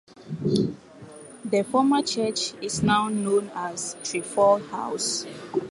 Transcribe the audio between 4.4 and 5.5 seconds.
House.